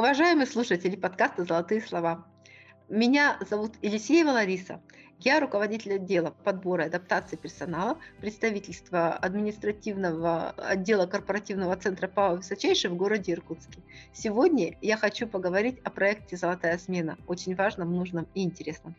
Уважаемые 0.00 0.46
слушатели 0.46 0.96
подкаста 0.96 1.44
«Золотые 1.44 1.82
слова», 1.82 2.24
меня 2.88 3.36
зовут 3.50 3.72
Елисеева 3.82 4.30
Лариса. 4.30 4.80
Я 5.18 5.40
руководитель 5.40 5.96
отдела 5.96 6.34
подбора 6.42 6.84
и 6.84 6.86
адаптации 6.86 7.36
персонала 7.36 7.98
представительства 8.18 9.12
административного 9.12 10.52
отдела 10.56 11.04
корпоративного 11.04 11.76
центра 11.76 12.08
ПАО 12.08 12.36
«Высочайший» 12.36 12.88
в 12.88 12.96
городе 12.96 13.32
Иркутске. 13.32 13.82
Сегодня 14.14 14.78
я 14.80 14.96
хочу 14.96 15.26
поговорить 15.26 15.78
о 15.84 15.90
проекте 15.90 16.38
«Золотая 16.38 16.78
смена», 16.78 17.18
очень 17.26 17.54
важном, 17.54 17.94
нужном 17.94 18.26
и 18.32 18.42
интересном. 18.42 18.96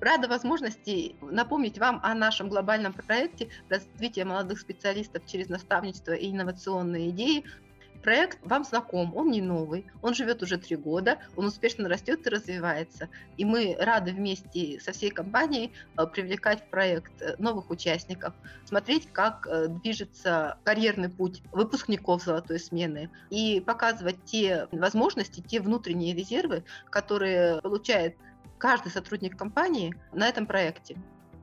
Рада 0.00 0.26
возможности 0.26 1.16
напомнить 1.20 1.78
вам 1.78 2.00
о 2.02 2.14
нашем 2.14 2.48
глобальном 2.48 2.94
проекте 2.94 3.48
развития 3.68 4.24
молодых 4.24 4.58
специалистов 4.58 5.26
через 5.26 5.50
наставничество 5.50 6.12
и 6.12 6.30
инновационные 6.30 7.10
идеи 7.10 7.44
проект 8.06 8.38
вам 8.44 8.62
знаком, 8.62 9.16
он 9.16 9.32
не 9.32 9.42
новый, 9.42 9.84
он 10.00 10.14
живет 10.14 10.40
уже 10.40 10.58
три 10.58 10.76
года, 10.76 11.18
он 11.34 11.46
успешно 11.46 11.88
растет 11.88 12.24
и 12.24 12.30
развивается. 12.30 13.08
И 13.36 13.44
мы 13.44 13.76
рады 13.80 14.12
вместе 14.12 14.78
со 14.78 14.92
всей 14.92 15.10
компанией 15.10 15.72
э, 15.98 16.06
привлекать 16.06 16.60
в 16.62 16.70
проект 16.70 17.10
э, 17.20 17.34
новых 17.38 17.68
участников, 17.68 18.32
смотреть, 18.64 19.08
как 19.12 19.48
э, 19.50 19.66
движется 19.66 20.56
карьерный 20.62 21.08
путь 21.08 21.42
выпускников 21.50 22.22
золотой 22.22 22.60
смены 22.60 23.10
и 23.28 23.60
показывать 23.60 24.22
те 24.24 24.68
возможности, 24.70 25.40
те 25.40 25.60
внутренние 25.60 26.14
резервы, 26.14 26.62
которые 26.90 27.60
получает 27.60 28.14
каждый 28.56 28.92
сотрудник 28.92 29.36
компании 29.36 29.96
на 30.12 30.28
этом 30.28 30.46
проекте. 30.46 30.96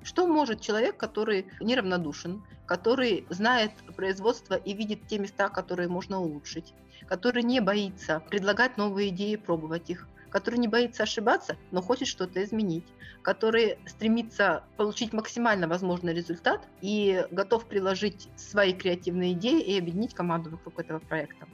Что 0.03 0.27
может 0.27 0.62
человек, 0.62 0.98
который 0.98 1.48
неравнодушен, 1.59 2.44
который 2.66 3.25
знает 3.30 3.71
производство 3.95 4.55
и 4.55 4.73
видит 4.73 5.07
те 5.07 5.17
места, 5.17 5.49
которые 5.49 5.88
можно 5.88 6.20
улучшить, 6.20 6.73
который 7.07 7.44
не 7.44 7.61
боится 7.61 8.21
предлагать 8.30 8.77
новые 8.77 9.09
идеи, 9.09 9.35
пробовать 9.38 9.89
их, 9.89 10.08
который 10.30 10.58
не 10.58 10.67
боится 10.67 11.03
ошибаться, 11.03 11.58
но 11.72 11.81
хочет 11.81 12.08
что-то 12.08 12.44
изменить, 12.44 12.86
который 13.22 13.77
стремится 13.86 14.64
получить 14.77 15.14
максимально 15.14 15.67
возможный 15.67 16.14
результат 16.14 16.67
и 16.81 17.25
готов 17.31 17.67
приложить 17.67 18.27
свои 18.36 18.73
креативные 18.73 19.33
идеи 19.33 19.61
и 19.61 19.77
объединить 19.77 20.14
команду 20.14 20.49
вокруг 20.49 20.80
этого 20.80 20.99
проекта. 20.99 21.47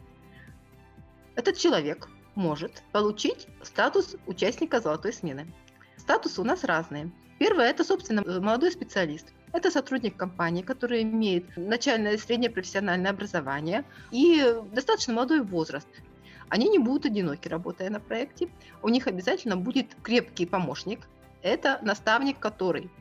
Этот 1.35 1.57
человек 1.57 2.09
может 2.35 2.83
получить 2.91 3.47
статус 3.61 4.15
участника 4.25 4.79
золотой 4.79 5.13
смены. 5.13 5.53
Статусы 5.97 6.41
у 6.41 6.45
нас 6.45 6.63
разные. 6.63 7.11
Первое– 7.39 7.69
это, 7.71 7.85
собственно, 7.85 8.21
молодой 8.41 8.71
специалист. 8.71 9.27
Это 9.53 9.71
сотрудник 9.71 10.17
компании, 10.17 10.61
который 10.61 11.01
имеет 11.03 11.45
начальное 11.55 12.13
и 12.13 12.17
среднее 12.17 12.51
профессиональное 12.51 13.11
образование 13.11 13.85
и 14.11 14.55
достаточно 14.73 15.13
молодой 15.13 15.41
возраст. 15.41 15.87
Они 16.49 16.67
не 16.67 16.79
будут 16.79 17.05
одиноки, 17.05 17.47
работая 17.47 17.89
на 17.89 18.01
проекте. 18.01 18.49
У 18.81 18.89
них 18.89 19.07
обязательно 19.07 19.55
будет 19.55 19.95
крепкий 20.03 20.45
помощник. 20.45 21.07
Это 21.41 21.79
наставник, 21.81 22.39
который 22.39 22.91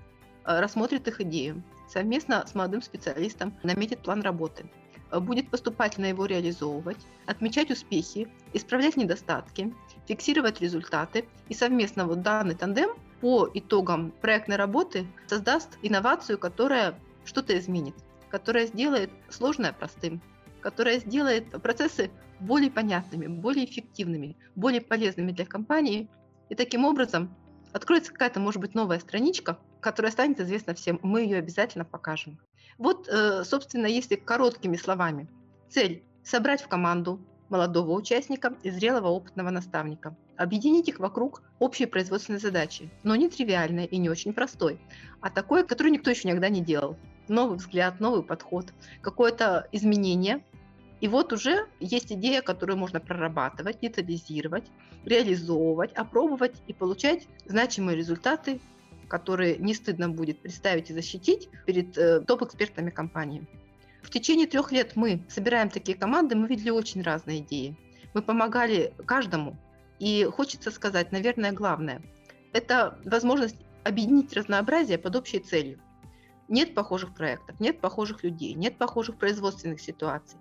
э, 0.44 0.60
рассмотрит 0.60 1.08
их 1.08 1.20
идею, 1.22 1.62
совместно 1.88 2.46
с 2.46 2.54
молодым 2.54 2.80
специалистом 2.80 3.58
наметит 3.64 3.98
план 4.00 4.22
работы, 4.22 4.70
будет 5.10 5.50
поступательно 5.50 6.06
его 6.06 6.26
реализовывать, 6.26 6.98
отмечать 7.26 7.70
успехи, 7.70 8.28
исправлять 8.52 8.96
недостатки, 8.96 9.74
фиксировать 10.06 10.60
результаты 10.60 11.26
и 11.48 11.54
совместно 11.54 12.06
вот 12.06 12.22
данный 12.22 12.54
тандем 12.54 12.90
по 13.20 13.48
итогам 13.52 14.12
проектной 14.20 14.56
работы 14.56 15.06
создаст 15.26 15.78
инновацию, 15.82 16.38
которая 16.38 16.98
что-то 17.24 17.58
изменит, 17.58 17.94
которая 18.30 18.66
сделает 18.66 19.10
сложное 19.28 19.72
простым, 19.72 20.22
которая 20.60 20.98
сделает 20.98 21.50
процессы 21.62 22.10
более 22.40 22.70
понятными, 22.70 23.26
более 23.26 23.64
эффективными, 23.64 24.36
более 24.54 24.80
полезными 24.80 25.32
для 25.32 25.44
компании. 25.44 26.08
И 26.48 26.54
таким 26.54 26.84
образом 26.84 27.34
откроется 27.72 28.12
какая-то, 28.12 28.40
может 28.40 28.60
быть, 28.60 28.74
новая 28.74 28.98
страничка, 29.00 29.58
которая 29.80 30.12
станет 30.12 30.40
известна 30.40 30.74
всем. 30.74 30.98
Мы 31.02 31.22
ее 31.22 31.38
обязательно 31.38 31.84
покажем. 31.84 32.38
Вот, 32.78 33.08
э, 33.08 33.44
собственно, 33.44 33.86
если 33.86 34.16
короткими 34.16 34.76
словами. 34.76 35.28
Цель– 35.68 36.04
собрать 36.24 36.62
в 36.62 36.68
команду 36.68 37.20
молодого 37.48 37.92
участника 37.92 38.54
и 38.62 38.70
зрелого 38.70 39.08
опытного 39.08 39.50
наставника. 39.50 40.16
Объединить 40.38 40.88
их 40.88 41.00
вокруг 41.00 41.42
общей 41.58 41.86
производственной 41.86 42.38
задачи, 42.38 42.88
но 43.02 43.16
не 43.16 43.28
тривиальной 43.28 43.86
и 43.86 43.98
не 43.98 44.08
очень 44.08 44.32
простой, 44.32 44.78
а 45.20 45.30
такой, 45.30 45.66
который 45.66 45.90
никто 45.90 46.10
еще 46.10 46.28
никогда 46.28 46.48
не 46.48 46.60
делал. 46.60 46.96
Новый 47.26 47.58
взгляд, 47.58 47.98
новый 47.98 48.22
подход, 48.22 48.72
какое-то 49.02 49.66
изменение. 49.72 50.44
И 51.00 51.08
вот 51.08 51.32
уже 51.32 51.66
есть 51.80 52.12
идея, 52.12 52.40
которую 52.40 52.78
можно 52.78 53.00
прорабатывать, 53.00 53.80
детализировать, 53.80 54.64
реализовывать, 55.04 55.92
опробовать 55.94 56.54
и 56.68 56.72
получать 56.72 57.26
значимые 57.46 57.96
результаты, 57.96 58.60
которые 59.08 59.56
не 59.56 59.74
стыдно 59.74 60.08
будет 60.08 60.38
представить 60.40 60.90
и 60.90 60.94
защитить 60.94 61.48
перед 61.66 61.98
э, 61.98 62.20
топ-экспертами 62.20 62.90
компании. 62.90 63.44
В 64.02 64.10
течение 64.10 64.46
трех 64.46 64.70
лет 64.70 64.94
мы 64.94 65.24
собираем 65.28 65.68
такие 65.68 65.98
команды, 65.98 66.36
мы 66.36 66.46
видели 66.46 66.70
очень 66.70 67.02
разные 67.02 67.40
идеи. 67.40 67.76
Мы 68.14 68.22
помогали 68.22 68.94
каждому. 69.04 69.56
И 69.98 70.24
хочется 70.24 70.70
сказать, 70.70 71.12
наверное, 71.12 71.52
главное, 71.52 72.02
это 72.52 72.98
возможность 73.04 73.56
объединить 73.84 74.32
разнообразие 74.32 74.98
под 74.98 75.16
общей 75.16 75.38
целью. 75.38 75.80
Нет 76.48 76.74
похожих 76.74 77.14
проектов, 77.14 77.60
нет 77.60 77.80
похожих 77.80 78.22
людей, 78.22 78.54
нет 78.54 78.78
похожих 78.78 79.16
производственных 79.16 79.80
ситуаций. 79.80 80.38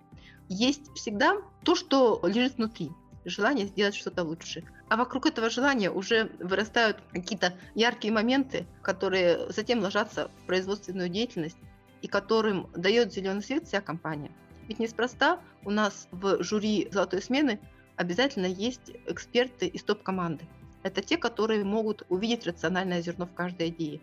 Есть 0.47 0.93
всегда 0.95 1.37
то, 1.63 1.75
что 1.75 2.21
лежит 2.23 2.57
внутри, 2.57 2.91
желание 3.25 3.65
сделать 3.65 3.95
что-то 3.95 4.23
лучше. 4.23 4.63
А 4.89 4.95
вокруг 4.95 5.25
этого 5.25 5.49
желания 5.49 5.91
уже 5.91 6.31
вырастают 6.39 6.97
какие-то 7.11 7.53
яркие 7.75 8.13
моменты, 8.13 8.65
которые 8.81 9.51
затем 9.51 9.79
ложатся 9.79 10.29
в 10.29 10.47
производственную 10.47 11.09
деятельность 11.09 11.57
и 12.01 12.07
которым 12.07 12.69
дает 12.75 13.11
зеленый 13.11 13.43
свет 13.43 13.67
вся 13.67 13.81
компания. 13.81 14.31
Ведь 14.67 14.79
неспроста 14.79 15.39
у 15.65 15.71
нас 15.71 16.07
в 16.11 16.41
жюри 16.43 16.87
«Золотой 16.91 17.21
смены» 17.21 17.59
обязательно 17.97 18.45
есть 18.45 18.91
эксперты 19.07 19.67
из 19.67 19.83
топ-команды. 19.83 20.45
Это 20.83 21.01
те, 21.01 21.17
которые 21.17 21.63
могут 21.65 22.03
увидеть 22.07 22.47
рациональное 22.47 23.01
зерно 23.01 23.25
в 23.25 23.33
каждой 23.33 23.69
идее, 23.69 23.99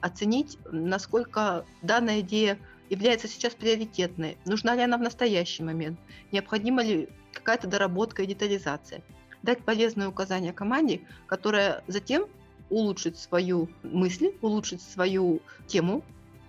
оценить, 0.00 0.58
насколько 0.72 1.64
данная 1.82 2.20
идея 2.20 2.58
является 2.90 3.28
сейчас 3.28 3.54
приоритетной, 3.54 4.36
нужна 4.44 4.74
ли 4.74 4.82
она 4.82 4.98
в 4.98 5.02
настоящий 5.02 5.62
момент, 5.62 5.98
необходима 6.32 6.82
ли 6.82 7.08
какая-то 7.32 7.68
доработка 7.68 8.22
и 8.22 8.26
детализация. 8.26 9.02
Дать 9.42 9.64
полезные 9.64 10.08
указания 10.08 10.52
команде, 10.52 11.02
которая 11.26 11.84
затем 11.86 12.26
улучшит 12.70 13.18
свою 13.18 13.68
мысль, 13.82 14.32
улучшит 14.40 14.80
свою 14.80 15.40
тему, 15.66 16.02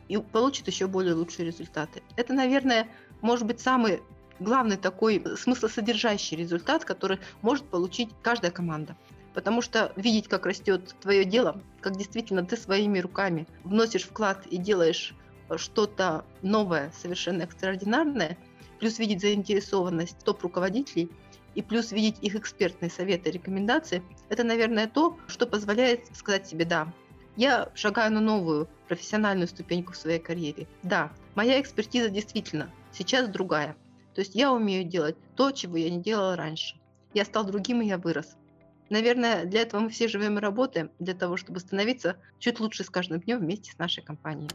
и 0.07 0.17
получит 0.17 0.67
еще 0.67 0.87
более 0.87 1.13
лучшие 1.13 1.45
результаты. 1.47 2.01
Это, 2.15 2.33
наверное, 2.33 2.87
может 3.21 3.45
быть 3.45 3.59
самый 3.59 4.01
главный 4.39 4.77
такой 4.77 5.23
смыслосодержащий 5.37 6.37
результат, 6.37 6.85
который 6.85 7.19
может 7.41 7.65
получить 7.65 8.09
каждая 8.21 8.51
команда. 8.51 8.95
Потому 9.33 9.61
что 9.61 9.91
видеть, 9.95 10.27
как 10.27 10.45
растет 10.45 10.95
твое 11.01 11.25
дело, 11.25 11.61
как 11.81 11.97
действительно 11.97 12.45
ты 12.45 12.55
своими 12.55 12.99
руками 12.99 13.47
вносишь 13.63 14.03
вклад 14.03 14.45
и 14.47 14.57
делаешь 14.57 15.13
что-то 15.57 16.25
новое, 16.41 16.91
совершенно 17.01 17.43
экстраординарное, 17.43 18.37
плюс 18.79 18.99
видеть 18.99 19.21
заинтересованность 19.21 20.17
топ-руководителей 20.23 21.11
и 21.53 21.61
плюс 21.61 21.91
видеть 21.91 22.17
их 22.21 22.35
экспертные 22.35 22.89
советы 22.89 23.31
рекомендации, 23.31 24.03
это, 24.29 24.43
наверное, 24.43 24.87
то, 24.87 25.17
что 25.27 25.45
позволяет 25.45 26.15
сказать 26.15 26.47
себе 26.47 26.65
«да, 26.65 26.91
я 27.35 27.69
шагаю 27.75 28.13
на 28.13 28.21
новую 28.21 28.67
профессиональную 28.87 29.47
ступеньку 29.47 29.93
в 29.93 29.97
своей 29.97 30.19
карьере. 30.19 30.67
Да, 30.83 31.11
моя 31.35 31.59
экспертиза 31.59 32.09
действительно 32.09 32.71
сейчас 32.93 33.27
другая. 33.27 33.75
То 34.15 34.21
есть 34.21 34.33
я 34.33 34.51
умею 34.51 34.85
делать 34.85 35.17
то, 35.35 35.51
чего 35.51 35.75
я 35.75 35.89
не 35.89 36.01
делала 36.01 36.37
раньше. 36.37 36.79
Я 37.13 37.25
стал 37.25 37.43
другим, 37.43 37.81
и 37.81 37.87
я 37.87 37.97
вырос. 37.97 38.37
Наверное, 38.89 39.45
для 39.45 39.61
этого 39.61 39.81
мы 39.81 39.89
все 39.89 40.07
живем 40.07 40.37
и 40.37 40.41
работаем, 40.41 40.89
для 40.99 41.13
того, 41.13 41.37
чтобы 41.37 41.59
становиться 41.59 42.17
чуть 42.39 42.59
лучше 42.59 42.83
с 42.83 42.89
каждым 42.89 43.19
днем 43.19 43.39
вместе 43.39 43.71
с 43.71 43.77
нашей 43.77 44.03
компанией. 44.03 44.49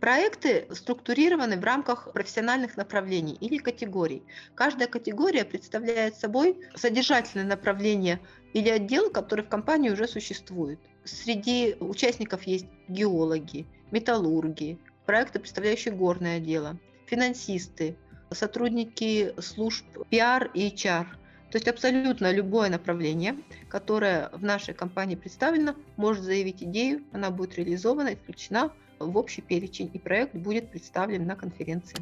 Проекты 0.00 0.66
структурированы 0.72 1.58
в 1.58 1.64
рамках 1.64 2.12
профессиональных 2.12 2.76
направлений 2.76 3.34
или 3.34 3.58
категорий. 3.58 4.22
Каждая 4.54 4.88
категория 4.88 5.44
представляет 5.44 6.16
собой 6.16 6.58
содержательное 6.74 7.46
направление 7.46 8.20
или 8.52 8.68
отдел, 8.68 9.10
который 9.10 9.44
в 9.44 9.48
компании 9.48 9.90
уже 9.90 10.08
существует. 10.08 10.80
Среди 11.04 11.76
участников 11.80 12.44
есть 12.44 12.66
геологи, 12.88 13.66
металлурги, 13.90 14.78
проекты, 15.04 15.38
представляющие 15.38 15.94
горное 15.94 16.40
дело, 16.40 16.78
финансисты, 17.06 17.96
сотрудники 18.30 19.34
служб 19.40 19.84
PR 20.10 20.50
и 20.54 20.68
HR. 20.68 21.06
То 21.50 21.56
есть 21.56 21.66
абсолютно 21.66 22.32
любое 22.32 22.70
направление, 22.70 23.36
которое 23.68 24.30
в 24.32 24.44
нашей 24.44 24.72
компании 24.72 25.16
представлено, 25.16 25.74
может 25.96 26.22
заявить 26.22 26.62
идею, 26.62 27.02
она 27.12 27.30
будет 27.30 27.56
реализована 27.56 28.10
и 28.10 28.16
включена 28.16 28.70
в 29.00 29.16
общий 29.16 29.42
перечень, 29.42 29.90
и 29.92 29.98
проект 29.98 30.34
будет 30.34 30.70
представлен 30.70 31.26
на 31.26 31.34
конференции. 31.34 31.96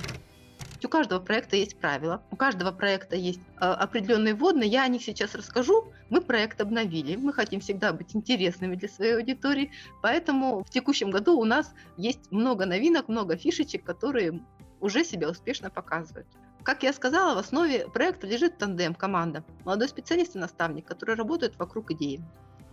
У 0.85 0.89
каждого 0.89 1.19
проекта 1.19 1.57
есть 1.57 1.77
правила, 1.77 2.23
у 2.31 2.37
каждого 2.37 2.71
проекта 2.71 3.17
есть 3.17 3.41
э, 3.57 3.65
определенные 3.65 4.35
вводные. 4.35 4.69
Я 4.69 4.85
о 4.85 4.89
них 4.89 5.03
сейчас 5.03 5.35
расскажу. 5.35 5.89
Мы 6.09 6.21
проект 6.21 6.61
обновили, 6.61 7.17
мы 7.17 7.33
хотим 7.33 7.61
всегда 7.61 7.93
быть 7.93 8.15
интересными 8.15 8.77
для 8.77 8.89
своей 8.89 9.17
аудитории, 9.17 9.73
поэтому 10.03 10.63
в 10.63 10.71
текущем 10.71 11.11
году 11.11 11.37
у 11.39 11.45
нас 11.45 11.75
есть 11.97 12.31
много 12.31 12.65
новинок, 12.65 13.09
много 13.09 13.37
фишечек, 13.37 13.83
которые 13.83 14.41
уже 14.81 15.05
себя 15.05 15.29
успешно 15.29 15.71
показывают. 15.71 16.27
Как 16.63 16.83
я 16.83 16.93
сказала, 16.93 17.35
в 17.35 17.39
основе 17.39 17.89
проекта 17.89 18.27
лежит 18.27 18.59
тандем, 18.59 18.95
команда, 18.95 19.45
молодой 19.65 19.89
специалист 19.89 20.37
и 20.37 20.39
наставник, 20.39 20.87
которые 20.87 21.17
работают 21.17 21.59
вокруг 21.59 21.91
идеи. 21.93 22.23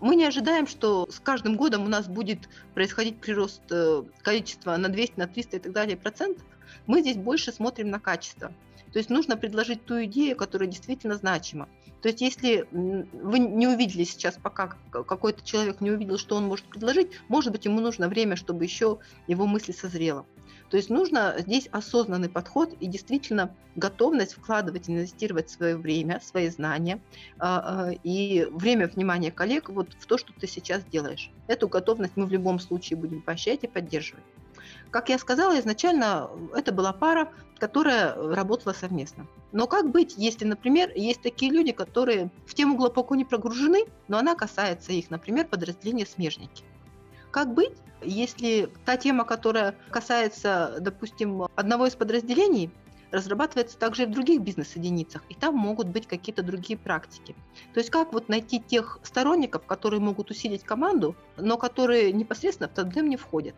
Мы 0.02 0.16
не 0.16 0.26
ожидаем, 0.26 0.68
что 0.68 1.08
с 1.10 1.20
каждым 1.20 1.56
годом 1.56 1.86
у 1.86 1.88
нас 1.88 2.08
будет 2.08 2.50
происходить 2.74 3.22
прирост 3.22 3.62
э, 3.72 4.04
количества 4.22 4.76
на 4.76 4.90
200, 4.90 5.14
на 5.18 5.28
300 5.28 5.58
и 5.58 5.60
так 5.60 5.72
далее 5.72 5.96
процентов. 5.96 6.44
Мы 6.86 7.02
здесь 7.02 7.16
больше 7.16 7.54
смотрим 7.54 7.90
на 7.90 8.00
качество. 8.00 8.52
То 8.92 9.00
есть 9.00 9.10
нужно 9.10 9.38
предложить 9.38 9.86
ту 9.86 10.04
идею, 10.06 10.36
которая 10.36 10.68
действительно 10.68 11.16
значима. 11.16 11.70
То 12.06 12.10
есть 12.10 12.22
если 12.22 12.68
вы 12.72 13.40
не 13.40 13.68
увидели 13.68 14.04
сейчас, 14.04 14.38
пока 14.38 14.78
какой-то 14.92 15.44
человек 15.44 15.82
не 15.82 15.90
увидел, 15.90 16.20
что 16.20 16.36
он 16.36 16.44
может 16.44 16.66
предложить, 16.66 17.10
может 17.30 17.52
быть, 17.52 17.66
ему 17.66 17.82
нужно 17.82 18.08
время, 18.08 18.36
чтобы 18.36 18.64
еще 18.64 19.00
его 19.26 19.48
мысли 19.48 19.72
созрела. 19.72 20.28
То 20.70 20.78
есть 20.78 20.92
нужно 20.92 21.34
здесь 21.40 21.66
осознанный 21.72 22.30
подход 22.30 22.76
и 22.80 22.86
действительно 22.86 23.56
готовность 23.76 24.36
вкладывать, 24.36 24.88
инвестировать 24.88 25.50
свое 25.50 25.78
время, 25.78 26.22
свои 26.24 26.50
знания 26.50 27.02
а, 27.40 27.88
а, 27.88 27.92
и 28.04 28.46
время 28.52 28.88
внимания 28.88 29.32
коллег 29.32 29.70
вот 29.70 29.92
в 29.98 30.06
то, 30.06 30.20
что 30.20 30.32
ты 30.32 30.46
сейчас 30.46 30.86
делаешь. 30.86 31.32
Эту 31.48 31.68
готовность 31.68 32.18
мы 32.18 32.28
в 32.28 32.32
любом 32.32 32.60
случае 32.60 33.00
будем 33.00 33.24
поощрять 33.24 33.64
и 33.64 33.68
поддерживать. 33.68 34.26
Как 34.92 35.10
я 35.10 35.18
сказала, 35.18 35.60
изначально 35.60 36.30
это 36.54 36.72
была 36.72 36.94
пара, 36.94 37.32
которая 37.60 38.16
работала 38.16 38.74
совместно. 38.74 39.28
Но 39.52 39.68
как 39.68 39.90
быть, 39.90 40.16
если, 40.18 40.46
например, 40.46 40.92
есть 40.96 41.22
такие 41.22 41.52
люди, 41.52 41.72
которые 41.72 42.32
в 42.46 42.54
тему 42.54 42.76
глубоко 42.76 43.16
не 43.16 43.26
прогружены, 43.26 43.86
но 44.08 44.18
она 44.18 44.36
касается 44.36 44.92
их, 44.92 45.10
например, 45.10 45.48
подразделения 45.48 46.06
смежники. 46.06 46.64
Как 47.32 47.54
быть, 47.54 47.74
если 48.02 48.70
та 48.86 48.98
тема, 48.98 49.26
которая 49.26 49.76
касается, 49.90 50.78
допустим, 50.80 51.48
одного 51.56 51.88
из 51.88 51.96
подразделений, 51.96 52.72
разрабатывается 53.12 53.78
также 53.78 54.04
и 54.04 54.06
в 54.06 54.12
других 54.12 54.42
бизнес-единицах, 54.42 55.24
и 55.30 55.36
там 55.36 55.56
могут 55.56 55.88
быть 55.88 56.08
какие-то 56.08 56.44
другие 56.44 56.78
практики. 56.78 57.36
То 57.74 57.80
есть 57.80 57.90
как 57.90 58.14
вот 58.14 58.30
найти 58.30 58.60
тех 58.60 59.00
сторонников, 59.04 59.66
которые 59.66 60.02
могут 60.02 60.32
усилить 60.32 60.64
команду, 60.64 61.16
но 61.38 61.58
которые 61.58 62.12
непосредственно 62.12 62.70
в 62.70 62.74
тандем 62.74 63.10
не 63.10 63.18
входят. 63.18 63.56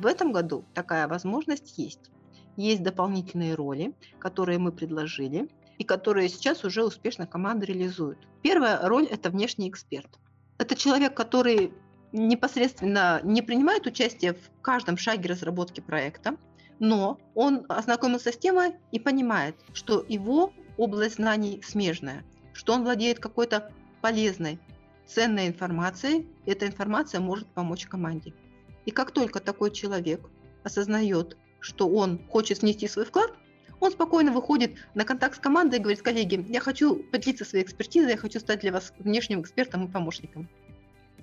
В 0.00 0.06
этом 0.06 0.32
году 0.32 0.64
такая 0.72 1.06
возможность 1.08 1.76
есть. 1.76 2.10
Есть 2.56 2.82
дополнительные 2.82 3.54
роли, 3.54 3.94
которые 4.18 4.58
мы 4.58 4.72
предложили, 4.72 5.50
и 5.76 5.84
которые 5.84 6.30
сейчас 6.30 6.64
уже 6.64 6.82
успешно 6.82 7.26
команда 7.26 7.66
реализует. 7.66 8.16
Первая 8.40 8.80
роль– 8.88 9.04
это 9.10 9.28
внешний 9.28 9.68
эксперт. 9.68 10.08
Это 10.56 10.74
человек, 10.74 11.14
который 11.14 11.74
непосредственно 12.12 13.20
не 13.24 13.42
принимает 13.42 13.86
участие 13.86 14.32
в 14.32 14.62
каждом 14.62 14.96
шаге 14.96 15.28
разработки 15.28 15.80
проекта, 15.80 16.38
но 16.78 17.18
он 17.34 17.66
ознакомился 17.68 18.32
с 18.32 18.38
темой 18.38 18.76
и 18.92 18.98
понимает, 18.98 19.54
что 19.74 20.02
его 20.08 20.54
область 20.78 21.16
знаний 21.16 21.60
смежная, 21.62 22.24
что 22.54 22.72
он 22.72 22.84
владеет 22.84 23.18
какой-то 23.18 23.70
полезной, 24.00 24.58
ценной 25.06 25.48
информацией, 25.48 26.26
и 26.46 26.52
эта 26.52 26.66
информация 26.66 27.20
может 27.20 27.48
помочь 27.48 27.84
команде. 27.84 28.32
И 28.90 28.92
как 28.92 29.12
только 29.12 29.38
такой 29.38 29.70
человек 29.70 30.20
осознает, 30.64 31.36
что 31.60 31.88
он 31.88 32.18
хочет 32.28 32.60
внести 32.60 32.88
свой 32.88 33.04
вклад, 33.04 33.32
он 33.78 33.92
спокойно 33.92 34.32
выходит 34.32 34.78
на 34.94 35.04
контакт 35.04 35.36
с 35.36 35.38
командой 35.38 35.76
и 35.76 35.78
говорит, 35.78 36.02
коллеги, 36.02 36.44
я 36.48 36.58
хочу 36.58 36.96
поделиться 36.96 37.44
своей 37.44 37.64
экспертизой, 37.64 38.10
я 38.10 38.16
хочу 38.16 38.40
стать 38.40 38.62
для 38.62 38.72
вас 38.72 38.92
внешним 38.98 39.42
экспертом 39.42 39.86
и 39.86 39.88
помощником. 39.92 40.48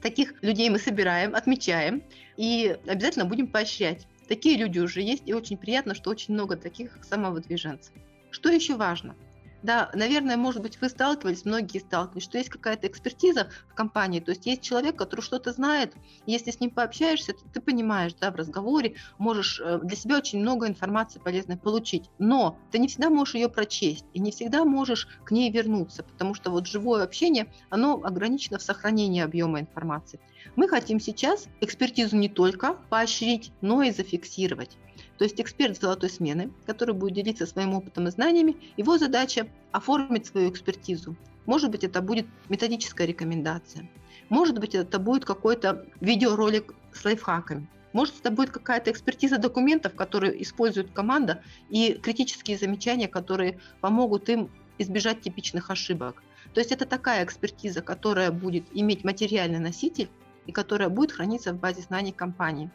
Таких 0.02 0.42
людей 0.42 0.69
мы 0.69 0.80
собираем, 0.80 1.36
отмечаем 1.36 2.04
и 2.38 2.80
обязательно 2.88 3.25
будем 3.25 3.48
поощрять. 3.48 4.08
Такие 4.30 4.56
люди 4.58 4.80
уже 4.80 5.02
есть, 5.02 5.24
и 5.25 5.34
очень 5.34 5.58
приятно, 5.58 5.94
что 5.94 6.10
очень 6.10 6.36
много 6.36 6.56
таких 6.56 6.98
самовыдвиженцев. 7.04 7.94
Что 8.31 8.50
еще 8.50 8.78
важно? 8.78 9.14
Да, 9.63 9.89
наверное, 9.94 10.38
может 10.38 10.62
быть, 10.62 10.80
вы 10.81 10.89
сталкивались, 10.89 11.44
многие 11.44 11.80
сталкивались, 11.80 12.24
что 12.24 12.38
есть 12.38 12.50
какая-то 12.50 12.88
экспертиза 12.88 13.50
в 13.68 13.74
компании, 13.74 14.19
то 14.19 14.31
есть 14.31 14.45
есть 14.45 14.62
человек, 14.62 14.98
который 14.98 15.21
что-то 15.21 15.51
знает, 15.51 15.95
если 16.25 16.51
с 16.51 16.59
ним 16.59 16.69
пообщаешься, 16.69 17.33
то 17.33 17.50
ты 17.51 17.59
понимаешь, 17.59 18.13
да, 18.19 18.30
в 18.31 18.36
разговоре 18.36 18.95
можешь 19.18 19.59
э, 19.59 19.80
для 19.81 19.98
себя 19.98 20.18
очень 20.18 20.39
много 20.39 20.68
информации 20.68 21.19
полезной 21.19 21.57
получить, 21.57 22.12
но 22.19 22.59
ты 22.71 22.77
не 22.77 22.88
всегда 22.88 23.09
можешь 23.09 23.36
ее 23.36 23.50
прочесть 23.50 24.06
и 24.13 24.19
не 24.19 24.31
всегда 24.31 24.63
можешь 24.63 25.07
к 25.25 25.31
ней 25.31 25.51
вернуться, 25.51 26.04
потому 26.04 26.36
что 26.36 26.51
вот 26.51 26.68
живое 26.68 27.04
общение, 27.04 27.51
оно 27.69 28.00
ограничено 28.04 28.59
в 28.59 28.63
сохранении 28.63 29.21
объема 29.21 29.59
информации. 29.59 30.19
Мы 30.56 30.68
хотим 30.68 31.00
сейчас 31.00 31.48
экспертизу 31.62 32.15
не 32.15 32.30
только 32.30 32.75
поощрить, 32.89 33.51
но 33.62 33.81
и 33.81 33.92
зафиксировать. 33.92 34.77
То 35.18 35.24
есть 35.24 35.42
эксперт 35.42 35.80
золотой 35.80 36.10
смены, 36.10 36.52
который 36.66 36.94
будет 36.94 37.16
делиться 37.16 37.46
своим 37.46 37.74
опытом 37.74 38.08
и 38.08 38.12
знаниями, 38.12 38.56
его 38.78 38.98
задача 38.98 39.48
оформить 39.72 40.28
свою 40.28 40.50
экспертизу. 40.50 41.16
Может 41.46 41.72
быть, 41.72 41.84
это 41.84 42.02
будет 42.02 42.28
методическая 42.50 43.08
рекомендация. 43.08 43.90
Может 44.30 44.60
быть, 44.60 44.75
это 44.75 45.00
будет 45.00 45.25
какой-то 45.25 45.86
видеоролик 46.02 46.75
с 46.94 47.04
лайфхаками. 47.06 47.68
Может, 47.94 48.19
это 48.19 48.31
будет 48.31 48.52
какая-то 48.52 48.92
экспертиза 48.92 49.38
документов, 49.38 49.96
которые 49.96 50.42
использует 50.44 50.92
команда, 50.92 51.42
и 51.69 51.94
критические 51.94 52.58
замечания, 52.58 53.08
которые 53.08 53.60
помогут 53.81 54.30
им 54.30 54.52
избежать 54.78 55.22
типичных 55.22 55.72
ошибок. 55.72 56.22
То 56.54 56.60
есть 56.60 56.72
это 56.72 56.86
такая 56.86 57.24
экспертиза, 57.24 57.81
которая 57.81 58.31
будет 58.31 58.66
иметь 58.74 59.04
материальный 59.04 59.60
носитель 59.60 60.10
и 60.46 60.52
которая 60.52 60.90
будет 60.90 61.12
храниться 61.12 61.54
в 61.54 61.60
базе 61.60 61.81
знаний 61.81 62.12
компании. 62.12 62.69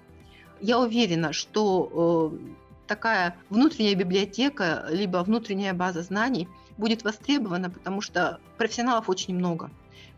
Я 0.62 0.78
уверена, 0.78 1.32
что 1.32 2.32
э, 2.32 2.38
такая 2.86 3.36
внутренняя 3.50 3.96
библиотека, 3.96 4.86
либо 4.90 5.18
внутренняя 5.24 5.74
база 5.74 6.02
знаний 6.02 6.48
будет 6.78 7.02
востребована, 7.02 7.68
потому 7.68 8.00
что 8.00 8.38
профессионалов 8.58 9.08
очень 9.08 9.34
много. 9.34 9.70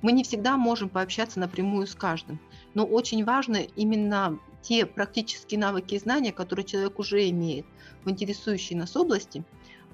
Мы 0.02 0.12
не 0.12 0.22
всегда 0.22 0.58
можем 0.58 0.90
пообщаться 0.90 1.40
напрямую 1.40 1.86
с 1.86 1.94
каждым, 1.94 2.38
но 2.74 2.84
очень 2.84 3.24
важны 3.24 3.70
именно 3.74 4.38
те 4.60 4.84
практические 4.84 5.58
навыки 5.60 5.94
и 5.94 5.98
знания, 5.98 6.30
которые 6.30 6.66
человек 6.66 6.98
уже 6.98 7.26
имеет 7.30 7.64
в 8.04 8.10
интересующей 8.10 8.76
нас 8.76 8.94
области. 8.96 9.44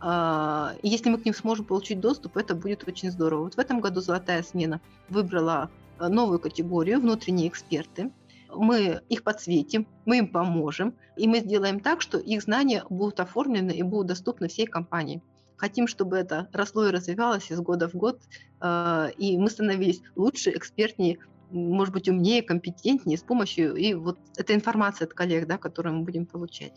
А, 0.01 0.75
если 0.83 1.11
мы 1.11 1.19
к 1.19 1.25
ним 1.25 1.35
сможем 1.35 1.65
получить 1.65 2.01
доступ, 2.01 2.37
это 2.37 2.57
будет 2.57 2.89
очень 2.89 3.13
здорово. 3.13 3.45
Вот 3.45 3.55
в 3.55 3.59
этом 3.61 3.81
году 3.81 4.01
«Золотая 4.01 4.43
смена» 4.43 4.81
выбрала 5.09 5.71
э, 6.01 6.09
новую 6.09 6.41
категорию 6.41 7.01
«Внутренние 7.01 7.47
эксперты», 7.47 8.11
мы 8.55 9.03
их 9.09 9.23
подсветим, 9.23 9.87
мы 10.05 10.19
им 10.19 10.29
поможем, 10.29 10.95
и 11.17 11.29
мы 11.29 11.41
сделаем 11.41 11.81
так, 11.81 12.01
что 12.01 12.19
их 12.19 12.43
знания 12.43 12.85
будут 12.91 13.21
оформлены 13.21 13.73
и 13.73 13.83
будут 13.83 14.09
доступны 14.09 14.49
всей 14.49 14.67
компании. 14.67 15.23
Хотим, 15.57 15.87
чтобы 15.87 16.17
это 16.17 16.49
росло 16.53 16.87
и 16.87 16.91
развивалось 16.91 17.51
из 17.51 17.61
года 17.61 17.89
в 17.89 17.95
год, 17.95 18.21
э, 18.61 19.11
и 19.19 19.37
мы 19.37 19.51
становились 19.51 20.01
лучше, 20.17 20.51
экспертнее, 20.51 21.19
может 21.51 21.93
быть, 21.93 22.09
умнее, 22.09 22.43
компетентнее 22.43 23.19
с 23.19 23.23
помощью 23.23 23.75
и 23.75 23.95
вот 23.95 24.19
этой 24.37 24.57
информации 24.57 25.05
от 25.05 25.13
коллег, 25.13 25.47
да, 25.47 25.59
которую 25.59 25.97
мы 25.97 26.05
будем 26.05 26.25
получать. 26.25 26.73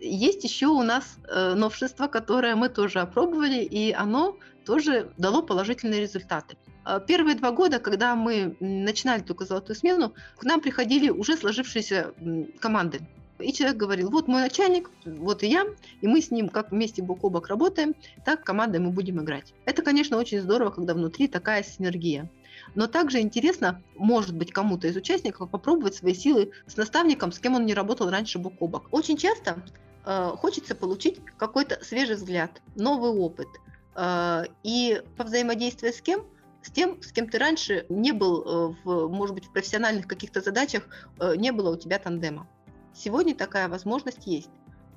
Есть 0.00 0.42
еще 0.42 0.66
у 0.66 0.82
нас 0.82 1.18
э, 1.28 1.54
новшество, 1.54 2.08
которое 2.08 2.56
мы 2.56 2.68
тоже 2.68 3.00
опробовали, 3.00 3.62
и 3.62 3.92
оно 3.92 4.38
тоже 4.64 5.12
дало 5.18 5.42
положительные 5.42 6.00
результаты. 6.00 6.56
А, 6.84 7.00
первые 7.00 7.36
два 7.36 7.52
года, 7.52 7.78
когда 7.78 8.14
мы 8.14 8.56
начинали 8.60 9.20
только 9.20 9.44
золотую 9.44 9.76
смену, 9.76 10.14
к 10.36 10.44
нам 10.44 10.60
приходили 10.60 11.10
уже 11.10 11.36
сложившиеся 11.36 12.12
команды. 12.60 13.00
И 13.38 13.52
человек 13.52 13.76
говорил, 13.76 14.10
вот 14.10 14.28
мой 14.28 14.42
начальник, 14.42 14.90
вот 15.04 15.42
и 15.42 15.48
я, 15.48 15.66
и 16.00 16.06
мы 16.06 16.20
с 16.20 16.30
ним 16.30 16.48
как 16.48 16.70
вместе 16.70 17.02
бок 17.02 17.24
о 17.24 17.28
бок 17.28 17.48
работаем, 17.48 17.94
так 18.24 18.44
командой 18.44 18.78
мы 18.78 18.90
будем 18.90 19.20
играть. 19.20 19.52
Это, 19.64 19.82
конечно, 19.82 20.16
очень 20.16 20.40
здорово, 20.40 20.70
когда 20.70 20.94
внутри 20.94 21.28
такая 21.28 21.62
синергия. 21.62 22.30
Но 22.74 22.86
также 22.86 23.20
интересно, 23.20 23.82
может 23.96 24.36
быть, 24.36 24.52
кому-то 24.52 24.86
из 24.86 24.96
участников 24.96 25.50
попробовать 25.50 25.94
свои 25.94 26.14
силы 26.14 26.52
с 26.66 26.76
наставником, 26.76 27.32
с 27.32 27.38
кем 27.38 27.54
он 27.54 27.66
не 27.66 27.74
работал 27.74 28.10
раньше 28.10 28.38
бок 28.38 28.54
о 28.60 28.68
бок. 28.68 28.88
Очень 28.92 29.16
часто 29.16 29.62
э, 30.04 30.30
хочется 30.36 30.74
получить 30.74 31.20
какой-то 31.36 31.82
свежий 31.82 32.16
взгляд, 32.16 32.62
новый 32.76 33.10
опыт. 33.10 33.48
Э, 33.94 34.44
и 34.62 35.02
по 35.16 35.24
взаимодействию 35.24 35.92
с 35.92 36.00
кем– 36.00 36.26
с 36.62 36.70
тем, 36.70 37.02
с 37.02 37.12
кем 37.12 37.28
ты 37.28 37.38
раньше 37.38 37.86
не 37.88 38.12
был, 38.12 38.42
э, 38.42 38.74
в, 38.84 39.08
может 39.08 39.34
быть, 39.34 39.46
в 39.46 39.52
профессиональных 39.52 40.06
каких-то 40.06 40.40
задачах, 40.40 40.88
э, 41.18 41.34
не 41.36 41.50
было 41.50 41.74
у 41.74 41.76
тебя 41.76 41.98
тандема. 41.98 42.46
Сегодня 42.94 43.34
такая 43.34 43.68
возможность 43.68 44.26
есть. 44.26 44.50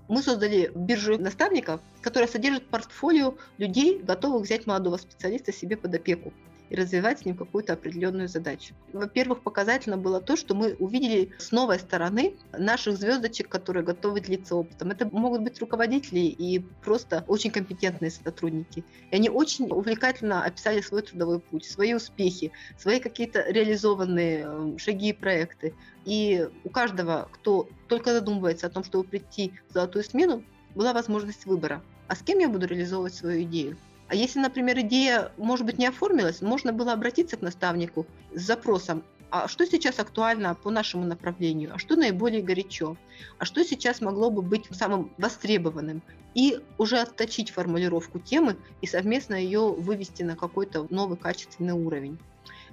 Мы 0.07 0.21
создали 0.21 0.71
биржу 0.75 1.17
наставников, 1.17 1.81
которая 2.01 2.29
содержит 2.29 2.69
портфолио 2.69 3.35
людей, 3.57 3.99
готовых 3.99 4.43
взять 4.43 4.67
молодого 4.67 4.97
специалиста 4.97 5.51
себе 5.51 5.75
под 5.75 5.95
опеку. 5.95 6.31
И 6.69 6.75
развивать 6.75 7.19
с 7.19 7.25
ним 7.25 7.35
какую-то 7.35 7.73
определенную 7.73 8.27
задачу. 8.27 8.73
Во-первых, 8.93 9.41
показательно 9.41 9.97
было 9.97 10.21
то, 10.21 10.35
что 10.35 10.55
мы 10.55 10.75
увидели 10.79 11.31
с 11.37 11.51
новой 11.51 11.79
стороны 11.79 12.35
наших 12.57 12.97
звездочек, 12.97 13.49
которые 13.49 13.83
готовы 13.83 14.21
делиться 14.21 14.55
опытом. 14.55 14.91
Это 14.91 15.07
могут 15.11 15.41
быть 15.41 15.59
руководители 15.59 16.19
и 16.19 16.59
просто 16.83 17.23
очень 17.27 17.51
компетентные 17.51 18.11
сотрудники. 18.11 18.83
И 19.11 19.15
они 19.15 19.29
очень 19.29 19.69
увлекательно 19.69 20.43
описали 20.43 20.81
свой 20.81 21.01
трудовой 21.01 21.39
путь, 21.39 21.65
свои 21.65 21.93
успехи, 21.93 22.51
свои 22.77 22.99
какие-то 22.99 23.45
реализованные 23.49 24.45
э, 24.47 24.77
шаги 24.77 25.09
и 25.09 25.13
проекты. 25.13 25.73
И 26.05 26.47
у 26.63 26.69
каждого, 26.69 27.29
кто 27.31 27.67
только 27.87 28.13
задумывается 28.13 28.67
о 28.67 28.69
том, 28.69 28.83
чтобы 28.83 29.07
прийти 29.07 29.53
в 29.69 29.73
золотую 29.73 30.03
смену, 30.03 30.43
была 30.75 30.93
возможность 30.93 31.45
выбора. 31.45 31.83
А 32.07 32.15
с 32.15 32.21
кем 32.21 32.39
я 32.39 32.49
буду 32.49 32.67
реализовывать 32.67 33.15
свою 33.15 33.43
идею? 33.43 33.77
А 34.07 34.15
если, 34.15 34.39
например, 34.39 34.79
идея, 34.81 35.31
может 35.37 35.65
быть, 35.65 35.77
не 35.77 35.87
оформилась, 35.87 36.41
можно 36.41 36.71
было 36.71 36.93
обратиться 36.93 37.37
к 37.37 37.41
наставнику 37.41 38.05
с 38.33 38.41
запросом, 38.41 39.03
а 39.31 39.47
что 39.47 39.65
сейчас 39.65 39.99
актуально 39.99 40.55
по 40.55 40.69
нашему 40.69 41.05
направлению, 41.05 41.73
а 41.73 41.79
что 41.79 41.95
наиболее 41.95 42.41
горячо, 42.41 42.95
а 43.39 43.45
что 43.45 43.63
сейчас 43.63 43.99
могло 43.99 44.29
бы 44.29 44.41
быть 44.41 44.67
самым 44.71 45.11
востребованным, 45.17 46.03
и 46.35 46.59
уже 46.77 46.99
отточить 46.99 47.49
формулировку 47.49 48.19
темы 48.19 48.57
и 48.81 48.87
совместно 48.87 49.35
ее 49.35 49.73
вывести 49.73 50.21
на 50.21 50.35
какой-то 50.35 50.85
новый 50.89 51.17
качественный 51.17 51.73
уровень. 51.73 52.19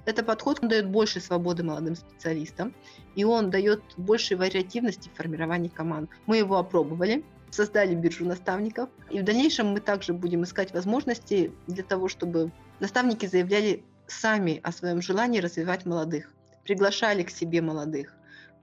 Этот 0.05 0.25
подход 0.25 0.59
дает 0.61 0.87
больше 0.87 1.21
свободы 1.21 1.63
молодым 1.63 1.95
специалистам, 1.95 2.73
и 3.15 3.23
он 3.23 3.49
дает 3.49 3.81
больше 3.95 4.35
вариативности 4.35 5.09
в 5.09 5.17
формировании 5.17 5.69
команд. 5.69 6.09
Мы 6.25 6.37
его 6.37 6.57
опробовали, 6.57 7.23
создали 7.53 7.93
биржу 7.95 8.25
наставников. 8.25 8.89
И 9.09 9.19
в 9.19 9.23
дальнейшем 9.23 9.67
мы 9.67 9.79
также 9.79 10.13
будем 10.13 10.43
искать 10.43 10.73
возможности 10.73 11.51
для 11.67 11.83
того, 11.83 12.07
чтобы 12.07 12.51
наставники 12.79 13.25
заявляли 13.25 13.83
сами 14.07 14.59
о 14.63 14.71
своем 14.71 15.01
желании 15.01 15.39
развивать 15.39 15.85
молодых, 15.85 16.33
приглашали 16.63 17.23
к 17.23 17.29
себе 17.29 17.61
молодых, 17.61 18.15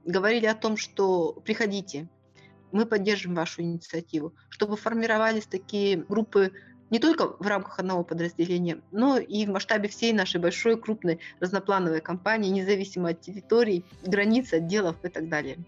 говорили 0.05 0.47
о 0.47 0.55
том, 0.55 0.77
что 0.77 1.33
приходите, 1.45 2.09
мы 2.73 2.85
поддержим 2.87 3.35
вашу 3.35 3.63
инициативу, 3.63 4.35
чтобы 4.49 4.77
формировались 4.77 5.47
такие 5.47 5.97
группы 5.97 6.53
не 6.91 6.99
только 6.99 7.37
в 7.39 7.47
рамках 7.47 7.79
одного 7.79 8.03
подразделения, 8.03 8.81
но 8.91 9.19
и 9.19 9.47
в 9.47 9.51
масштабе 9.51 9.89
всей 9.89 10.13
нашей 10.13 10.41
большой, 10.41 10.81
крупной, 10.81 11.21
разноплановой 11.39 12.01
компании, 12.01 12.51
независимо 12.51 13.11
от 13.11 13.21
территорий, 13.21 13.85
границ, 14.05 14.53
отделов 14.53 14.97
и 15.05 15.09
так 15.09 15.29
далее. 15.29 15.59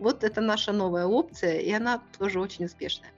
Вот 0.00 0.24
это 0.24 0.40
наша 0.40 0.72
новая 0.72 1.04
опция, 1.04 1.60
и 1.60 1.70
она 1.70 2.02
тоже 2.18 2.40
очень 2.40 2.64
успешная. 2.64 3.12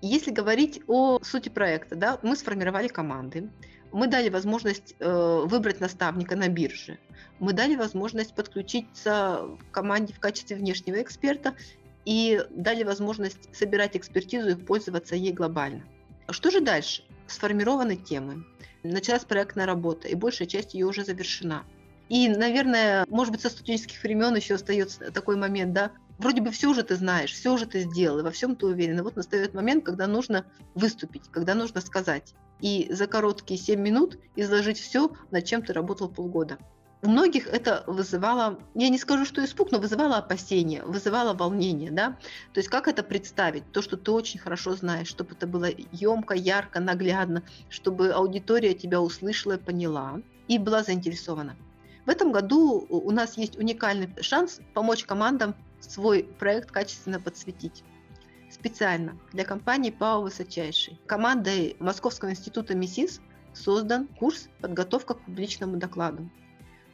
Если 0.00 0.30
говорить 0.30 0.80
о 0.86 1.20
сути 1.22 1.50
проекта, 1.50 1.96
да, 1.96 2.18
мы 2.22 2.34
сформировали 2.34 2.88
команды, 2.88 3.50
мы 3.92 4.06
дали 4.06 4.30
возможность 4.30 4.94
э, 4.98 5.42
выбрать 5.44 5.80
наставника 5.80 6.34
на 6.34 6.48
бирже, 6.48 6.98
мы 7.40 7.52
дали 7.52 7.76
возможность 7.76 8.34
подключиться 8.34 9.48
к 9.70 9.74
команде 9.74 10.14
в 10.14 10.18
качестве 10.18 10.56
внешнего 10.56 11.02
эксперта 11.02 11.54
и 12.06 12.40
дали 12.50 12.82
возможность 12.82 13.54
собирать 13.54 13.96
экспертизу 13.96 14.48
и 14.48 14.54
пользоваться 14.54 15.14
ей 15.14 15.32
глобально. 15.32 15.84
Что 16.30 16.50
же 16.50 16.60
дальше? 16.60 17.04
Сформированы 17.26 17.96
темы, 17.96 18.46
началась 18.82 19.26
проектная 19.26 19.66
работа, 19.66 20.08
и 20.08 20.14
большая 20.14 20.48
часть 20.48 20.72
ее 20.72 20.86
уже 20.86 21.04
завершена. 21.04 21.64
И, 22.08 22.28
наверное, 22.28 23.04
может 23.08 23.32
быть, 23.32 23.42
со 23.42 23.50
студенческих 23.50 24.02
времен 24.02 24.34
еще 24.34 24.54
остается 24.54 25.10
такой 25.12 25.36
момент, 25.36 25.72
да, 25.72 25.92
вроде 26.18 26.40
бы 26.40 26.50
все 26.50 26.68
уже 26.68 26.82
ты 26.82 26.96
знаешь, 26.96 27.32
все 27.32 27.52
уже 27.52 27.66
ты 27.66 27.80
сделал, 27.80 28.20
и 28.20 28.22
во 28.22 28.30
всем 28.30 28.56
ты 28.56 28.66
уверен. 28.66 28.98
И 28.98 29.02
вот 29.02 29.16
настает 29.16 29.54
момент, 29.54 29.84
когда 29.84 30.06
нужно 30.06 30.44
выступить, 30.74 31.28
когда 31.30 31.54
нужно 31.54 31.80
сказать. 31.80 32.34
И 32.60 32.88
за 32.90 33.06
короткие 33.06 33.58
7 33.58 33.80
минут 33.80 34.18
изложить 34.36 34.78
все, 34.78 35.12
над 35.30 35.44
чем 35.44 35.62
ты 35.62 35.72
работал 35.72 36.08
полгода. 36.08 36.58
У 37.00 37.08
многих 37.08 37.46
это 37.46 37.84
вызывало, 37.86 38.58
я 38.74 38.88
не 38.88 38.98
скажу, 38.98 39.24
что 39.24 39.44
испуг, 39.44 39.70
но 39.70 39.78
вызывало 39.78 40.16
опасение, 40.16 40.82
вызывало 40.82 41.32
волнение, 41.32 41.92
да. 41.92 42.18
То 42.52 42.58
есть 42.58 42.68
как 42.68 42.88
это 42.88 43.04
представить, 43.04 43.70
то, 43.70 43.82
что 43.82 43.96
ты 43.96 44.10
очень 44.10 44.40
хорошо 44.40 44.74
знаешь, 44.74 45.06
чтобы 45.06 45.34
это 45.34 45.46
было 45.46 45.68
емко, 45.92 46.34
ярко, 46.34 46.80
наглядно, 46.80 47.44
чтобы 47.68 48.10
аудитория 48.10 48.74
тебя 48.74 49.00
услышала, 49.00 49.58
поняла 49.58 50.20
и 50.48 50.58
была 50.58 50.82
заинтересована. 50.82 51.56
В 52.08 52.10
этом 52.10 52.32
году 52.32 52.86
у 52.88 53.10
нас 53.10 53.36
есть 53.36 53.58
уникальный 53.58 54.08
шанс 54.22 54.62
помочь 54.72 55.04
командам 55.04 55.54
свой 55.78 56.24
проект 56.24 56.70
качественно 56.70 57.20
подсветить. 57.20 57.84
Специально 58.50 59.18
для 59.34 59.44
компании 59.44 59.90
ПАО 59.90 60.22
«Высочайший» 60.22 60.98
командой 61.04 61.76
Московского 61.80 62.30
института 62.30 62.74
МИСИС 62.74 63.20
создан 63.52 64.06
курс 64.06 64.48
«Подготовка 64.62 65.12
к 65.12 65.20
публичному 65.20 65.76
докладу». 65.76 66.30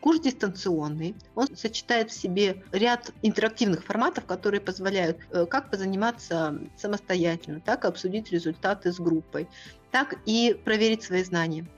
Курс 0.01 0.19
дистанционный, 0.19 1.15
он 1.37 1.47
сочетает 1.57 2.11
в 2.11 2.21
себе 2.21 2.65
ряд 2.73 3.13
интерактивных 3.23 3.85
форматов, 3.85 4.27
которые 4.27 4.61
позволяют 4.61 5.19
э, 5.31 5.47
как 5.47 5.71
позаниматься 5.71 6.59
самостоятельно, 6.77 7.61
так 7.61 7.85
и 7.85 7.89
обсудить 7.89 8.33
результаты 8.33 8.93
с 8.93 8.99
группой, 8.99 9.49
так 9.93 10.17
и 10.27 10.61
проверить 10.65 11.05
свои 11.05 11.23
знания. 11.23 11.69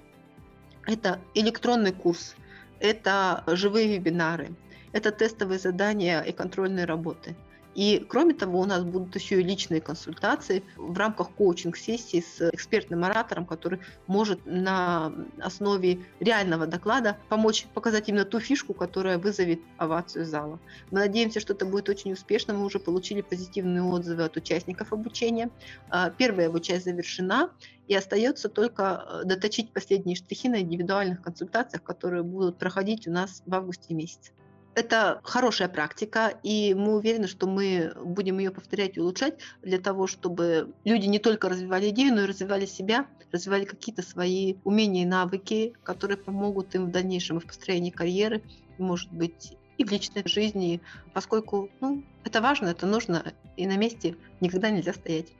Это 0.86 1.20
электронный 1.34 1.92
курс– 1.92 2.34
это 2.80 3.42
живые 3.46 3.96
вебинары, 3.96 4.50
это 4.92 5.10
тестовые 5.10 5.58
задания 5.58 6.20
и 6.20 6.32
контрольные 6.32 6.84
работы. 6.84 7.36
И 7.76 8.06
кроме 8.08 8.32
того, 8.32 8.60
у 8.60 8.64
нас 8.64 8.84
будут 8.84 9.14
еще 9.14 9.38
и 9.38 9.44
личные 9.44 9.82
консультации 9.82 10.64
в 10.76 10.96
рамках 10.96 11.30
коучинг-сессии 11.32 12.24
с 12.26 12.48
экспертным 12.50 13.04
оратором, 13.04 13.44
который 13.44 13.80
может 14.06 14.40
на 14.46 15.12
основе 15.38 16.00
реального 16.18 16.66
доклада 16.66 17.18
помочь 17.28 17.66
показать 17.74 18.08
именно 18.08 18.24
ту 18.24 18.40
фишку, 18.40 18.72
которая 18.72 19.18
вызовет 19.18 19.60
овацию 19.76 20.24
зала. 20.24 20.58
Мы 20.90 21.00
надеемся, 21.00 21.38
что 21.38 21.52
это 21.52 21.66
будет 21.66 21.90
очень 21.90 22.14
успешно. 22.14 22.54
Мы 22.54 22.64
уже 22.64 22.78
получили 22.78 23.20
позитивные 23.20 23.82
отзывы 23.82 24.24
от 24.24 24.38
участников 24.38 24.94
обучения. 24.94 25.50
А, 25.90 26.08
первая 26.08 26.46
его 26.46 26.58
часть 26.60 26.86
завершена, 26.86 27.50
и 27.88 27.94
остается 27.94 28.48
только 28.48 29.04
э, 29.06 29.24
доточить 29.26 29.72
последние 29.74 30.16
штрихи 30.16 30.48
на 30.48 30.62
индивидуальных 30.62 31.20
консультациях, 31.20 31.82
которые 31.82 32.22
будут 32.22 32.58
проходить 32.58 33.06
у 33.06 33.12
нас 33.12 33.42
в 33.44 33.54
августе 33.54 33.92
месяце. 33.92 34.32
Это 34.76 35.22
хорошая 35.24 35.70
практика, 35.70 36.38
и 36.42 36.74
мы 36.74 36.96
уверены, 36.96 37.28
что 37.28 37.46
мы 37.46 37.94
будем 38.04 38.38
ее 38.38 38.50
повторять 38.50 38.98
и 38.98 39.00
улучшать 39.00 39.38
для 39.62 39.78
того, 39.78 40.06
чтобы 40.06 40.74
люди 40.84 41.06
не 41.06 41.18
только 41.18 41.48
развивали 41.48 41.88
идею, 41.88 42.14
но 42.14 42.24
и 42.24 42.26
развивали 42.26 42.66
себя, 42.66 43.06
развивали 43.32 43.64
какие-то 43.64 44.02
свои 44.02 44.56
умения 44.64 45.04
и 45.04 45.06
навыки, 45.06 45.72
которые 45.82 46.18
помогут 46.18 46.74
им 46.74 46.84
в 46.84 46.90
дальнейшем 46.90 47.38
и 47.38 47.40
в 47.40 47.46
построении 47.46 47.88
карьеры, 47.88 48.42
может 48.76 49.10
быть, 49.10 49.56
и 49.78 49.84
в 49.84 49.90
личной 49.90 50.28
жизни, 50.28 50.82
поскольку 51.14 51.70
ну, 51.80 52.04
это 52.24 52.42
важно, 52.42 52.66
это 52.66 52.86
нужно, 52.86 53.32
и 53.56 53.66
на 53.66 53.78
месте 53.78 54.14
никогда 54.42 54.68
нельзя 54.68 54.92
стоять. 54.92 55.32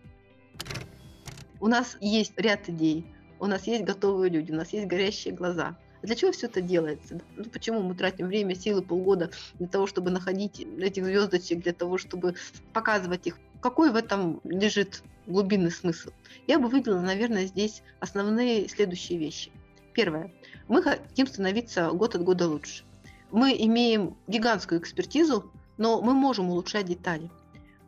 У 1.61 1.67
нас 1.67 1.99
есть 2.01 2.33
ряд 2.39 2.71
идей, 2.71 3.05
у 3.39 3.45
нас 3.45 3.67
есть 3.67 3.85
готовые 3.85 4.31
люди, 4.31 4.51
у 4.51 4.57
нас 4.57 4.73
есть 4.73 4.87
горящие 4.87 5.35
глаза– 5.35 5.77
для 6.03 6.15
чего 6.15 6.33
все 6.33 6.47
это 6.47 6.61
делается? 6.61 7.21
Ну, 7.37 7.45
почему 7.45 7.83
мы 7.83 7.95
тратим 7.95 8.27
время, 8.27 8.55
силы, 8.55 8.83
полгода 8.83 9.31
для 9.59 9.69
того, 9.69 9.87
чтобы 9.87 10.11
находить 10.11 10.61
этих 10.79 11.05
звездочек, 11.05 11.63
для 11.63 11.73
того, 11.73 11.99
чтобы 11.99 12.35
показывать 12.73 13.27
их? 13.27 13.39
Какой 13.61 13.91
в 13.91 13.97
этом 13.97 14.41
лежит 14.45 15.03
глубинный 15.27 15.71
смысл? 15.71 16.11
Я 16.47 16.59
бы 16.59 16.69
выделила, 16.69 17.01
наверное, 17.01 17.47
здесь 17.47 17.83
основные 18.01 18.69
следующие 18.69 19.19
вещи. 19.19 19.51
Первое. 19.95 20.33
Мы 20.69 20.83
хотим 20.83 21.27
становиться 21.27 21.91
год 21.91 22.15
от 22.15 22.23
года 22.23 22.49
лучше. 22.49 22.85
Мы 23.31 23.57
имеем 23.59 24.17
гигантскую 24.29 24.81
экспертизу, 24.81 25.51
но 25.79 26.01
мы 26.03 26.13
можем 26.13 26.51
улучшать 26.51 26.87
детали. 26.87 27.31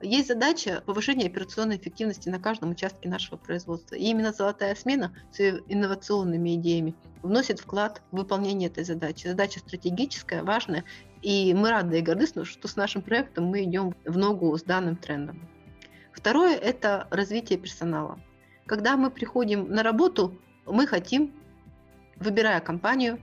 Есть 0.01 0.29
задача 0.29 0.81
повышения 0.87 1.27
операционной 1.27 1.77
эффективности 1.77 2.29
на 2.29 2.39
каждом 2.39 2.71
участке 2.71 3.09
нашего 3.09 3.37
производства. 3.37 3.97
И 3.97 4.05
именно 4.05 4.33
«Золотая 4.33 4.77
смена» 4.77 5.13
с 5.33 5.41
инновационными 5.67 6.55
идеями 6.55 6.95
вносит 7.23 7.59
вклад 7.59 8.01
в 8.13 8.19
выполнение 8.19 8.69
этой 8.69 8.85
задачи. 8.85 9.27
Задача 9.27 9.59
стратегическая, 9.59 10.45
важная, 10.45 10.85
и 11.21 11.53
мы 11.53 11.71
рады 11.71 11.99
и 11.99 12.03
горды, 12.03 12.27
что 12.45 12.69
с 12.69 12.77
нашим 12.77 13.03
проектом 13.03 13.47
мы 13.47 13.65
идем 13.65 13.93
в 14.05 14.17
ногу 14.17 14.57
с 14.57 14.63
данным 14.63 14.95
трендом. 14.95 15.49
Второе– 16.13 16.57
это 16.57 17.09
развитие 17.11 17.59
персонала. 17.59 18.21
Когда 18.67 18.97
мы 18.97 19.11
приходим 19.11 19.69
на 19.69 19.83
работу, 19.83 20.41
мы 20.65 20.87
хотим, 20.87 21.35
выбирая 22.17 22.61
компанию, 22.61 23.19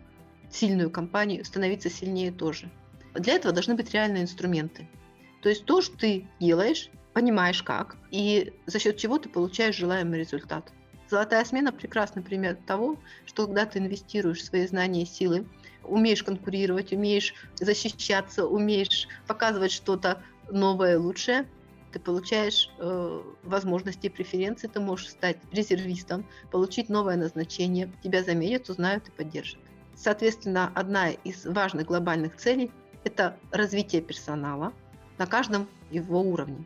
сильную 0.51 0.91
компанию, 0.91 1.46
становиться 1.46 1.89
сильнее 1.89 2.34
тоже. 2.34 2.70
Для 3.13 3.36
этого 3.36 3.53
должны 3.53 3.75
быть 3.75 3.94
реальные 3.94 4.24
инструменты– 4.24 4.89
то 5.46 5.50
есть 5.50 5.66
то, 5.66 5.80
что 5.80 5.96
ты 5.96 6.28
делаешь, 6.40 6.90
понимаешь 7.14 7.62
как, 7.62 7.98
и 8.10 8.52
за 8.66 8.80
счет 8.80 8.98
чего 8.98 9.20
ты 9.20 9.30
получаешь 9.30 9.75
желаемый 9.75 10.18
результат. 10.18 10.74
Золотая 11.08 11.46
смена– 11.46 11.72
прекрасный 11.72 12.24
пример 12.24 12.58
того, 12.66 12.98
что 13.28 13.46
когда 13.46 13.68
ты 13.68 13.78
инвестируешь 13.78 14.44
свои 14.44 14.66
знания 14.66 15.04
и 15.04 15.06
силы, 15.06 15.46
умеешь 15.84 16.24
конкурировать, 16.24 16.94
умеешь 16.94 17.36
защищаться, 17.58 18.48
умеешь 18.48 19.08
показывать 19.28 19.72
что-то 19.72 20.24
новое, 20.50 20.98
лучшее, 20.98 21.48
ты 21.94 22.00
получаешь 22.00 22.72
э, 22.80 23.22
возможности 23.44 24.10
преференции, 24.10 24.66
ты 24.66 24.80
можешь 24.80 25.10
стать 25.10 25.38
резервистом, 25.52 26.28
получить 26.50 26.90
новое 26.90 27.18
назначение, 27.18 27.94
тебя 28.04 28.24
заметят, 28.24 28.68
узнают 28.68 29.10
и 29.10 29.12
поддержат. 29.12 29.60
Соответственно, 29.96 30.72
одна 30.74 31.12
из 31.12 31.46
важных 31.46 31.86
глобальных 31.86 32.36
целей– 32.36 32.72
это 33.04 33.38
развитие 33.52 34.02
персонала 34.02 34.74
на 35.18 35.26
каждом 35.26 35.68
его 35.92 36.22
уровне. 36.22 36.66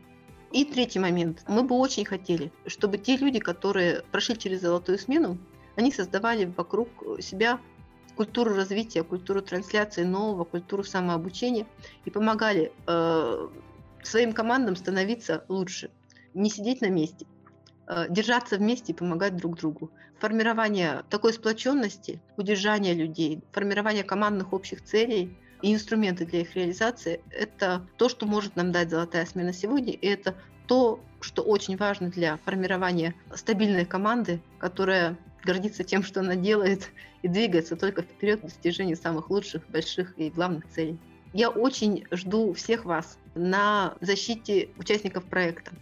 И 0.52 0.64
третий 0.64 0.98
момент. 0.98 1.44
Мы 1.46 1.62
бы 1.62 1.76
очень 1.76 2.04
хотели, 2.04 2.52
чтобы 2.66 2.98
те 2.98 3.16
люди, 3.16 3.38
которые 3.38 4.02
прошли 4.10 4.36
через 4.36 4.62
золотую 4.62 4.98
смену, 4.98 5.38
они 5.76 5.92
создавали 5.92 6.46
вокруг 6.56 6.88
себя 7.20 7.60
культуру 8.16 8.54
развития, 8.54 9.04
культуру 9.04 9.40
трансляции 9.40 10.02
нового, 10.02 10.44
культуру 10.44 10.84
самообучения 10.84 11.66
и 12.04 12.10
помогали 12.10 12.72
э, 12.86 13.48
своим 14.02 14.32
командам 14.32 14.76
становиться 14.76 15.44
лучше, 15.48 15.90
не 16.34 16.50
сидеть 16.50 16.80
на 16.80 16.90
месте, 16.90 17.26
э, 17.86 18.06
держаться 18.10 18.56
вместе 18.56 18.92
и 18.92 18.94
помогать 18.94 19.36
друг 19.36 19.56
другу. 19.56 19.90
Формирование 20.18 21.04
такой 21.08 21.32
сплоченности, 21.32 22.20
удержание 22.36 22.92
людей, 22.92 23.40
формирование 23.52 24.04
командных 24.04 24.52
общих 24.52 24.84
целей 24.84 25.38
и 25.62 25.72
инструменты 25.72 26.26
для 26.26 26.40
их 26.40 26.54
реализации– 26.54 27.20
это 27.30 27.86
то, 27.96 28.08
что 28.08 28.26
может 28.26 28.56
нам 28.56 28.72
дать 28.72 28.90
золотая 28.90 29.26
смена 29.26 29.52
сегодня, 29.52 29.92
и 29.92 30.06
это 30.06 30.34
то, 30.66 31.00
что 31.20 31.42
очень 31.42 31.76
важно 31.76 32.08
для 32.10 32.38
формирования 32.38 33.14
стабильной 33.34 33.84
команды, 33.84 34.40
которая 34.58 35.18
гордится 35.44 35.84
тем, 35.84 36.02
что 36.02 36.20
она 36.20 36.36
делает, 36.36 36.90
и 37.22 37.28
двигается 37.28 37.76
только 37.76 38.02
вперед 38.02 38.40
к 38.40 38.44
достижению 38.44 38.96
самых 38.96 39.30
лучших, 39.30 39.68
больших 39.68 40.18
и 40.18 40.30
главных 40.30 40.68
целей. 40.68 40.98
Я 41.32 41.50
очень 41.50 42.06
жду 42.10 42.52
всех 42.54 42.84
вас 42.84 43.18
на 43.34 43.94
защите 44.00 44.70
участников 44.78 45.24
проекта. 45.24 45.72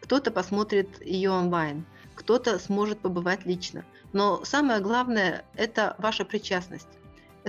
Кто-то 0.00 0.30
посмотрит 0.30 1.04
ее 1.04 1.30
онлайн, 1.30 1.84
кто-то 2.14 2.58
сможет 2.58 2.98
побывать 2.98 3.46
лично. 3.46 3.84
Но 4.12 4.44
самое 4.44 4.80
главное– 4.80 5.44
это 5.54 5.94
ваша 5.98 6.24
причастность. 6.24 6.88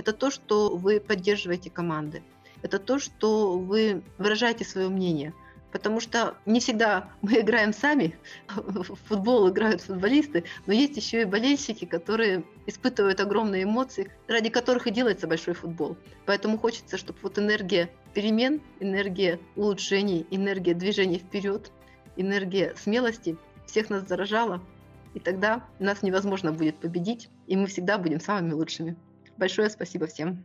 Это 0.00 0.12
то, 0.12 0.30
что 0.30 0.76
вы 0.76 0.98
поддерживаете 0.98 1.68
команды. 1.68 2.22
Это 2.62 2.78
то, 2.78 2.98
что 2.98 3.58
вы 3.58 4.02
выражаете 4.18 4.64
свое 4.64 4.88
мнение– 4.88 5.34
Потому 5.72 6.00
что 6.00 6.34
не 6.46 6.60
всегда 6.60 7.08
мы 7.22 7.40
играем 7.40 7.72
сами, 7.72 8.18
в 8.48 8.96
футбол 9.08 9.48
играют 9.50 9.82
футболисты, 9.82 10.44
но 10.66 10.72
есть 10.72 10.96
еще 10.96 11.22
и 11.22 11.24
болельщики, 11.24 11.84
которые 11.84 12.44
испытывают 12.66 13.20
огромные 13.20 13.64
эмоции, 13.64 14.10
ради 14.28 14.50
которых 14.50 14.86
и 14.86 14.90
делается 14.90 15.26
большой 15.26 15.54
футбол. 15.54 15.96
Поэтому 16.26 16.58
хочется, 16.58 16.96
чтобы 16.96 17.18
вот 17.22 17.38
энергия 17.38 17.90
перемен, 18.14 18.60
энергия 18.80 19.38
улучшений, 19.56 20.26
энергия 20.30 20.74
движения 20.74 21.18
вперед, 21.18 21.70
энергия 22.16 22.74
смелости 22.76 23.36
всех 23.66 23.90
нас 23.90 24.06
заражала, 24.06 24.60
и 25.14 25.20
тогда 25.20 25.64
нас 25.78 26.02
невозможно 26.02 26.52
будет 26.52 26.76
победить, 26.76 27.28
и 27.46 27.56
мы 27.56 27.66
всегда 27.66 27.98
будем 27.98 28.20
самыми 28.20 28.52
лучшими. 28.52 28.96
Большое 29.40 29.70
спасибо 29.70 30.06
всем. 30.06 30.44